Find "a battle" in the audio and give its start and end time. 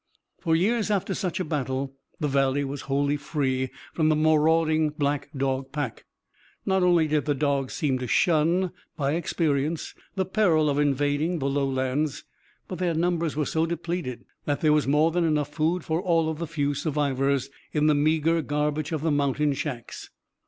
1.39-1.93